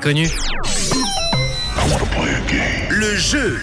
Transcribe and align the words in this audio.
Connu. 0.00 0.28
Le 2.88 3.16
jeu. 3.16 3.58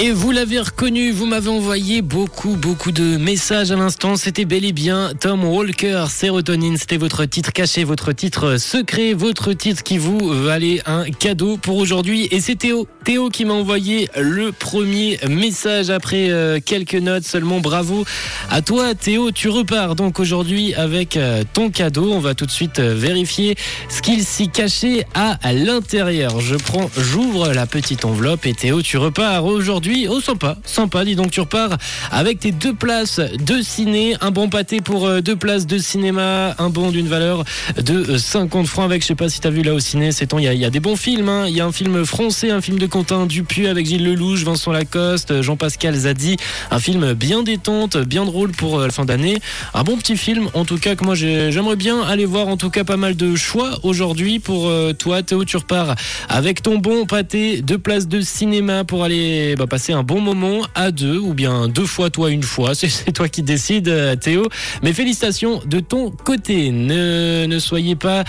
Et 0.00 0.12
vous 0.12 0.30
l'avez 0.30 0.60
reconnu, 0.60 1.10
vous 1.10 1.26
m'avez 1.26 1.48
envoyé 1.48 2.02
beaucoup, 2.02 2.54
beaucoup 2.54 2.92
de 2.92 3.16
messages 3.16 3.72
à 3.72 3.76
l'instant. 3.76 4.14
C'était 4.14 4.44
bel 4.44 4.64
et 4.64 4.70
bien 4.70 5.10
Tom 5.18 5.42
Walker, 5.44 6.04
Sérotonine. 6.08 6.76
C'était 6.76 6.98
votre 6.98 7.24
titre 7.24 7.52
caché, 7.52 7.82
votre 7.82 8.12
titre 8.12 8.58
secret, 8.58 9.12
votre 9.12 9.54
titre 9.54 9.82
qui 9.82 9.98
vous 9.98 10.28
valait 10.28 10.80
un 10.86 11.10
cadeau 11.10 11.56
pour 11.56 11.78
aujourd'hui. 11.78 12.28
Et 12.30 12.38
c'est 12.38 12.54
Théo. 12.54 12.86
Théo 13.02 13.28
qui 13.28 13.44
m'a 13.44 13.54
envoyé 13.54 14.08
le 14.16 14.52
premier 14.52 15.18
message 15.28 15.90
après 15.90 16.30
euh, 16.30 16.60
quelques 16.64 16.94
notes 16.94 17.24
seulement. 17.24 17.58
Bravo 17.58 18.04
à 18.50 18.62
toi, 18.62 18.94
Théo. 18.94 19.32
Tu 19.32 19.48
repars 19.48 19.96
donc 19.96 20.20
aujourd'hui 20.20 20.74
avec 20.74 21.16
euh, 21.16 21.42
ton 21.54 21.70
cadeau. 21.70 22.12
On 22.12 22.20
va 22.20 22.34
tout 22.34 22.46
de 22.46 22.52
suite 22.52 22.78
euh, 22.78 22.94
vérifier 22.94 23.56
ce 23.88 24.00
qu'il 24.00 24.22
s'y 24.22 24.48
cachait 24.48 25.06
à 25.14 25.52
l'intérieur. 25.52 26.38
Je 26.38 26.54
prends, 26.54 26.88
j'ouvre 26.96 27.52
la 27.52 27.66
petite 27.66 28.04
enveloppe 28.04 28.46
et 28.46 28.54
Théo, 28.54 28.80
tu 28.80 28.96
repars 28.96 29.44
aujourd'hui 29.44 29.87
Oh, 30.08 30.20
sympa, 30.20 30.56
sympa. 30.64 31.04
Dis 31.04 31.16
donc, 31.16 31.30
tu 31.30 31.40
repars 31.40 31.76
avec 32.10 32.40
tes 32.40 32.52
deux 32.52 32.74
places 32.74 33.20
de 33.20 33.62
ciné, 33.62 34.16
un 34.20 34.30
bon 34.30 34.48
pâté 34.48 34.80
pour 34.80 35.06
euh, 35.06 35.20
deux 35.20 35.36
places 35.36 35.66
de 35.66 35.78
cinéma, 35.78 36.54
un 36.58 36.68
bon 36.68 36.90
d'une 36.90 37.08
valeur 37.08 37.44
de 37.82 38.18
50 38.18 38.66
francs 38.66 38.84
avec, 38.84 39.02
je 39.02 39.06
sais 39.06 39.14
pas 39.14 39.28
si 39.28 39.40
t'as 39.40 39.50
vu 39.50 39.62
là 39.62 39.72
au 39.74 39.80
ciné, 39.80 40.12
c'est 40.12 40.26
temps, 40.26 40.38
il 40.38 40.44
y, 40.44 40.64
a 40.64 40.70
des 40.70 40.80
bons 40.80 40.96
films. 40.96 41.28
Hein. 41.28 41.46
Il 41.48 41.56
y 41.56 41.60
a 41.60 41.66
un 41.66 41.72
film 41.72 42.04
français, 42.04 42.50
un 42.50 42.60
film 42.60 42.78
de 42.78 42.86
Quentin 42.86 43.26
Dupuis 43.26 43.66
avec 43.66 43.86
Gilles 43.86 44.04
Lelouch, 44.04 44.44
Vincent 44.44 44.72
Lacoste, 44.72 45.40
Jean-Pascal 45.40 45.94
Zadi. 45.94 46.36
Un 46.70 46.80
film 46.80 47.14
bien 47.14 47.42
détente, 47.42 47.96
bien 47.96 48.24
drôle 48.24 48.52
pour 48.52 48.78
euh, 48.80 48.86
la 48.86 48.92
fin 48.92 49.04
d'année. 49.04 49.38
Un 49.74 49.84
bon 49.84 49.96
petit 49.96 50.16
film, 50.16 50.48
en 50.54 50.64
tout 50.64 50.78
cas, 50.78 50.96
que 50.96 51.04
moi 51.04 51.14
j'aimerais 51.14 51.76
bien 51.76 52.02
aller 52.02 52.26
voir. 52.26 52.48
En 52.48 52.56
tout 52.56 52.70
cas, 52.70 52.84
pas 52.84 52.96
mal 52.96 53.16
de 53.16 53.36
choix 53.36 53.78
aujourd'hui 53.82 54.38
pour 54.38 54.68
euh, 54.68 54.92
toi, 54.92 55.22
Théo. 55.22 55.44
Tu 55.44 55.56
repars 55.56 55.94
avec 56.28 56.62
ton 56.62 56.78
bon 56.78 57.06
pâté, 57.06 57.62
deux 57.62 57.78
places 57.78 58.08
de 58.08 58.20
cinéma 58.20 58.84
pour 58.84 59.04
aller 59.04 59.54
bah, 59.56 59.66
un 59.92 60.02
bon 60.02 60.20
moment 60.20 60.66
à 60.74 60.90
deux 60.90 61.18
ou 61.18 61.34
bien 61.34 61.68
deux 61.68 61.86
fois 61.86 62.10
toi 62.10 62.30
une 62.30 62.42
fois. 62.42 62.74
C'est 62.74 63.12
toi 63.12 63.28
qui 63.28 63.42
décides, 63.42 63.88
euh, 63.88 64.16
Théo. 64.16 64.48
Mais 64.82 64.92
félicitations 64.92 65.60
de 65.64 65.80
ton 65.80 66.10
côté. 66.10 66.70
Ne, 66.70 67.46
ne 67.46 67.58
soyez 67.58 67.96
pas 67.96 68.24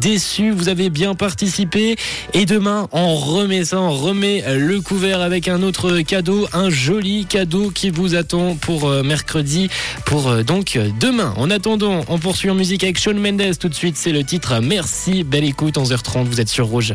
déçus. 0.00 0.50
Vous 0.50 0.68
avez 0.68 0.90
bien 0.90 1.14
participé. 1.14 1.96
Et 2.32 2.46
demain, 2.46 2.88
on 2.92 3.14
remet 3.14 3.64
ça, 3.64 3.80
on 3.80 3.92
remet 3.92 4.44
le 4.56 4.80
couvert 4.80 5.20
avec 5.20 5.48
un 5.48 5.62
autre 5.62 6.00
cadeau, 6.00 6.46
un 6.52 6.70
joli 6.70 7.26
cadeau 7.26 7.70
qui 7.70 7.90
vous 7.90 8.14
attend 8.14 8.56
pour 8.56 8.88
euh, 8.88 9.02
mercredi, 9.02 9.68
pour 10.04 10.28
euh, 10.28 10.42
donc 10.42 10.78
demain. 11.00 11.34
En 11.36 11.50
attendant, 11.50 12.04
on 12.08 12.18
poursuit 12.18 12.50
en 12.50 12.54
musique 12.54 12.84
avec 12.84 12.98
Sean 12.98 13.14
Mendes. 13.14 13.58
Tout 13.58 13.68
de 13.68 13.74
suite, 13.74 13.96
c'est 13.96 14.12
le 14.12 14.24
titre. 14.24 14.60
Merci. 14.62 15.24
Belle 15.24 15.44
écoute, 15.44 15.76
11h30. 15.76 16.24
Vous 16.24 16.40
êtes 16.40 16.48
sur 16.48 16.66
Rouge. 16.66 16.94